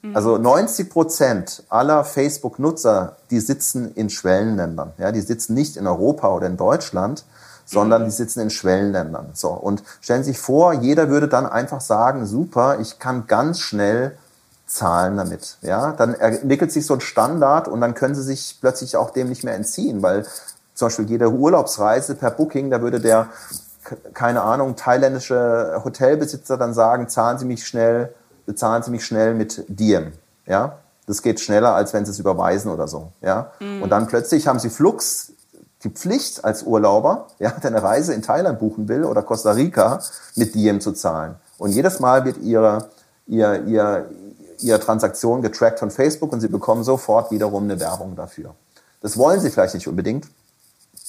[0.02, 0.16] Mhm.
[0.16, 4.92] Also 90 Prozent aller Facebook-Nutzer, die sitzen in Schwellenländern.
[4.98, 5.12] Ja?
[5.12, 7.24] Die sitzen nicht in Europa oder in Deutschland,
[7.72, 9.30] sondern die sitzen in Schwellenländern.
[9.32, 9.48] So.
[9.48, 14.16] Und stellen Sie sich vor, jeder würde dann einfach sagen, super, ich kann ganz schnell
[14.66, 15.58] zahlen damit.
[15.62, 19.28] Ja, dann entwickelt sich so ein Standard und dann können Sie sich plötzlich auch dem
[19.28, 20.26] nicht mehr entziehen, weil
[20.74, 23.28] zum Beispiel jede Urlaubsreise per Booking, da würde der,
[24.14, 28.14] keine Ahnung, thailändische Hotelbesitzer dann sagen, zahlen Sie mich schnell,
[28.46, 30.12] bezahlen Sie mich schnell mit Diem.
[30.46, 33.12] Ja, das geht schneller, als wenn Sie es überweisen oder so.
[33.20, 33.82] Ja, mhm.
[33.82, 35.32] und dann plötzlich haben Sie Flux
[35.84, 40.00] die Pflicht als Urlauber, ja, der eine Reise in Thailand buchen will oder Costa Rica,
[40.36, 41.36] mit Diem zu zahlen.
[41.58, 42.88] Und jedes Mal wird ihre,
[43.26, 44.10] ihr, ihr,
[44.60, 48.54] ihre Transaktion getrackt von Facebook und sie bekommen sofort wiederum eine Werbung dafür.
[49.00, 50.26] Das wollen sie vielleicht nicht unbedingt.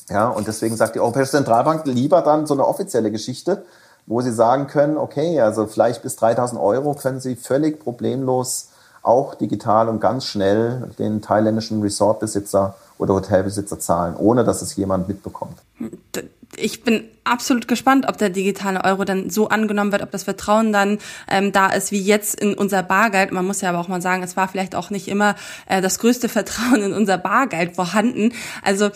[0.10, 3.66] Ja, und deswegen sagt die Europäische Zentralbank lieber dann so eine offizielle Geschichte,
[4.06, 8.70] wo sie sagen können, okay, also vielleicht bis 3000 Euro können sie völlig problemlos
[9.04, 15.08] auch digital und ganz schnell den thailändischen Resortbesitzer oder Hotelbesitzer zahlen, ohne dass es jemand
[15.08, 15.58] mitbekommt.
[16.56, 20.72] ich bin absolut gespannt, ob der digitale Euro dann so angenommen wird, ob das Vertrauen
[20.72, 23.32] dann ähm, da ist wie jetzt in unser Bargeld.
[23.32, 25.36] Man muss ja aber auch mal sagen, es war vielleicht auch nicht immer
[25.68, 28.34] äh, das größte Vertrauen in unser Bargeld vorhanden.
[28.62, 28.89] Also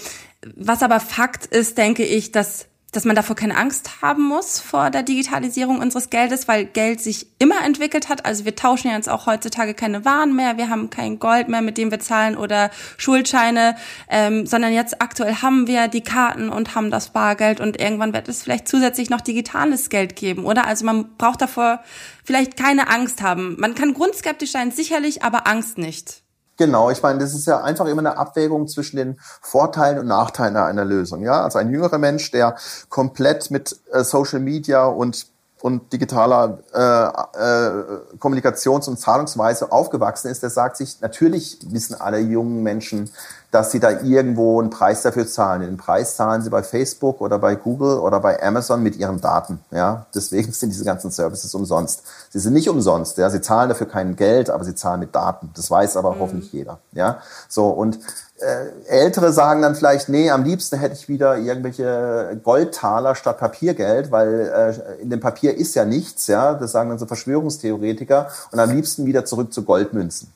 [0.55, 4.90] was aber Fakt ist, denke ich, dass dass man davor keine Angst haben muss vor
[4.90, 8.26] der Digitalisierung unseres Geldes, weil Geld sich immer entwickelt hat.
[8.26, 11.62] Also wir tauschen ja jetzt auch heutzutage keine Waren mehr, wir haben kein Gold mehr,
[11.62, 13.76] mit dem wir zahlen oder Schuldscheine,
[14.10, 18.30] ähm, sondern jetzt aktuell haben wir die Karten und haben das Bargeld und irgendwann wird
[18.30, 20.66] es vielleicht zusätzlich noch digitales Geld geben, oder?
[20.66, 21.84] Also man braucht davor
[22.24, 23.58] vielleicht keine Angst haben.
[23.60, 26.24] Man kann grundskeptisch sein, sicherlich, aber Angst nicht.
[26.58, 30.58] Genau, ich meine, das ist ja einfach immer eine Abwägung zwischen den Vorteilen und Nachteilen
[30.58, 31.22] einer Lösung.
[31.22, 32.55] Ja, also ein jüngerer Mensch, der
[32.89, 35.28] komplett mit äh, Social Media und
[35.62, 42.20] und digitaler äh, äh, Kommunikations- und Zahlungsweise aufgewachsen ist, der sagt sich, natürlich wissen alle
[42.20, 43.10] jungen Menschen,
[43.52, 45.62] dass sie da irgendwo einen Preis dafür zahlen.
[45.62, 49.60] Den Preis zahlen sie bei Facebook oder bei Google oder bei Amazon mit ihren Daten.
[49.72, 52.04] Ja, deswegen sind diese ganzen Services umsonst.
[52.30, 53.18] Sie sind nicht umsonst.
[53.18, 55.52] Ja, sie zahlen dafür kein Geld, aber sie zahlen mit Daten.
[55.56, 56.20] Das weiß aber mhm.
[56.20, 56.80] hoffentlich jeder.
[56.91, 58.00] Ja, so und
[58.39, 64.12] äh, Ältere sagen dann vielleicht, nee, am liebsten hätte ich wieder irgendwelche Goldtaler statt Papiergeld,
[64.12, 66.54] weil äh, in dem Papier ist ja nichts, ja.
[66.54, 70.34] Das sagen dann so Verschwörungstheoretiker und am liebsten wieder zurück zu Goldmünzen.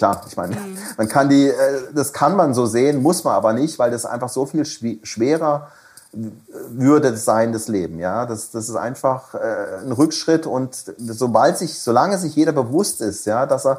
[0.00, 0.78] Klar, ich meine, mhm.
[0.96, 4.06] man kann die, äh, das kann man so sehen, muss man aber nicht, weil das
[4.06, 5.68] einfach so viel schwerer
[6.70, 8.24] würde sein, das Leben, ja.
[8.24, 13.26] Das, das ist einfach äh, ein Rückschritt und sobald sich, solange sich jeder bewusst ist,
[13.26, 13.76] ja, dass er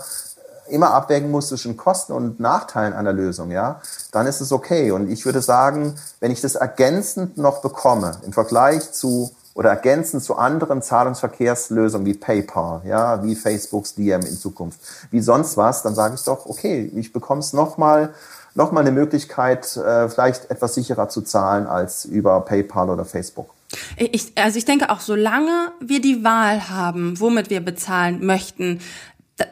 [0.70, 4.92] immer abwägen muss zwischen Kosten und Nachteilen einer Lösung, ja, dann ist es okay.
[4.92, 10.24] Und ich würde sagen, wenn ich das ergänzend noch bekomme im Vergleich zu oder ergänzend
[10.24, 14.80] zu anderen Zahlungsverkehrslösungen wie PayPal, ja, wie Facebooks DM in Zukunft,
[15.12, 18.14] wie sonst was, dann sage ich doch, okay, ich bekomme es nochmal
[18.54, 23.50] noch mal eine Möglichkeit, äh, vielleicht etwas sicherer zu zahlen als über PayPal oder Facebook.
[23.96, 28.82] Ich, also ich denke auch, solange wir die Wahl haben, womit wir bezahlen möchten,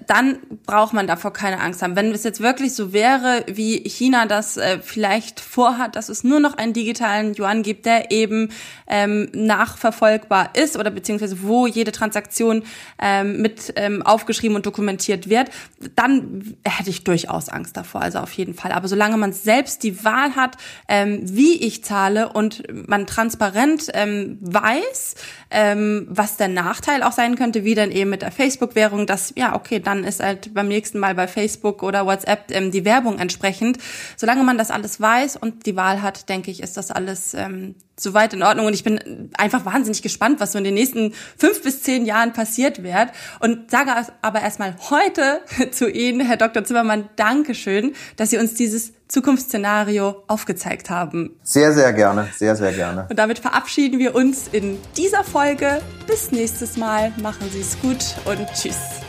[0.08, 1.96] dann braucht man davor keine Angst haben.
[1.96, 6.40] Wenn es jetzt wirklich so wäre, wie China das äh, vielleicht vorhat, dass es nur
[6.40, 8.50] noch einen digitalen Yuan gibt, der eben
[8.88, 12.64] ähm, nachverfolgbar ist oder beziehungsweise wo jede Transaktion
[13.02, 15.50] ähm, mit ähm, aufgeschrieben und dokumentiert wird,
[15.96, 18.72] dann hätte ich durchaus Angst davor, also auf jeden Fall.
[18.72, 24.38] Aber solange man selbst die Wahl hat, ähm, wie ich zahle und man transparent ähm,
[24.42, 25.16] weiß,
[25.52, 29.56] ähm, was der Nachteil auch sein könnte, wie dann eben mit der Facebook-Währung, dass ja,
[29.80, 33.78] okay, dann ist halt beim nächsten Mal bei Facebook oder WhatsApp ähm, die Werbung entsprechend.
[34.18, 37.76] Solange man das alles weiß und die Wahl hat, denke ich, ist das alles ähm,
[37.98, 38.66] soweit in Ordnung.
[38.66, 42.34] Und ich bin einfach wahnsinnig gespannt, was so in den nächsten fünf bis zehn Jahren
[42.34, 43.10] passiert wird.
[43.40, 46.64] Und sage aber erstmal heute zu Ihnen, Herr Dr.
[46.64, 51.36] Zimmermann, Dankeschön, dass Sie uns dieses Zukunftsszenario aufgezeigt haben.
[51.42, 53.08] Sehr, sehr gerne, sehr, sehr gerne.
[53.10, 55.82] Und damit verabschieden wir uns in dieser Folge.
[56.06, 57.12] Bis nächstes Mal.
[57.22, 59.09] Machen Sie es gut und tschüss.